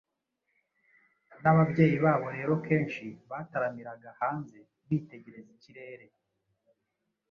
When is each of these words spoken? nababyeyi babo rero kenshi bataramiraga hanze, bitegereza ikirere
nababyeyi 1.41 1.97
babo 2.05 2.27
rero 2.37 2.53
kenshi 2.67 3.05
bataramiraga 3.29 4.09
hanze, 4.19 4.57
bitegereza 4.87 5.49
ikirere 5.57 6.05